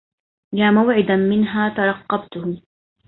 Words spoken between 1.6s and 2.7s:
ترقبته